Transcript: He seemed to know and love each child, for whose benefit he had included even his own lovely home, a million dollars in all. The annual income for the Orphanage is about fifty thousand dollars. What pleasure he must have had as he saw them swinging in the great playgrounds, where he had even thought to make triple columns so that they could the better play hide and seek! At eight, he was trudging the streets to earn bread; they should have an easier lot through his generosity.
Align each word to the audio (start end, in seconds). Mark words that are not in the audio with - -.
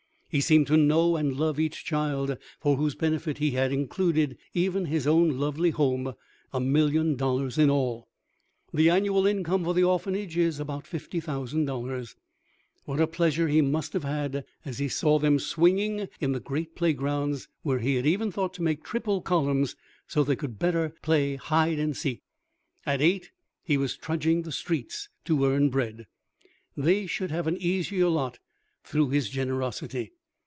He 0.33 0.39
seemed 0.39 0.67
to 0.67 0.77
know 0.77 1.17
and 1.17 1.35
love 1.35 1.59
each 1.59 1.83
child, 1.83 2.37
for 2.61 2.77
whose 2.77 2.95
benefit 2.95 3.39
he 3.39 3.51
had 3.51 3.73
included 3.73 4.37
even 4.53 4.85
his 4.85 5.05
own 5.05 5.37
lovely 5.37 5.71
home, 5.71 6.13
a 6.53 6.59
million 6.61 7.17
dollars 7.17 7.57
in 7.57 7.69
all. 7.69 8.07
The 8.73 8.89
annual 8.89 9.27
income 9.27 9.65
for 9.65 9.73
the 9.73 9.83
Orphanage 9.83 10.37
is 10.37 10.57
about 10.57 10.87
fifty 10.87 11.19
thousand 11.19 11.65
dollars. 11.65 12.15
What 12.85 13.11
pleasure 13.11 13.49
he 13.49 13.61
must 13.61 13.91
have 13.91 14.05
had 14.05 14.45
as 14.63 14.77
he 14.77 14.87
saw 14.87 15.19
them 15.19 15.37
swinging 15.37 16.07
in 16.21 16.31
the 16.31 16.39
great 16.39 16.75
playgrounds, 16.77 17.49
where 17.63 17.79
he 17.79 17.95
had 17.95 18.05
even 18.05 18.31
thought 18.31 18.53
to 18.53 18.63
make 18.63 18.85
triple 18.85 19.21
columns 19.21 19.75
so 20.07 20.23
that 20.23 20.29
they 20.29 20.35
could 20.37 20.51
the 20.51 20.63
better 20.65 20.95
play 21.01 21.35
hide 21.35 21.77
and 21.77 21.97
seek! 21.97 22.21
At 22.85 23.01
eight, 23.01 23.31
he 23.65 23.75
was 23.75 23.97
trudging 23.97 24.43
the 24.43 24.53
streets 24.53 25.09
to 25.25 25.43
earn 25.45 25.69
bread; 25.69 26.07
they 26.77 27.05
should 27.05 27.31
have 27.31 27.47
an 27.47 27.57
easier 27.57 28.07
lot 28.07 28.39
through 28.85 29.09
his 29.09 29.29
generosity. 29.29 30.13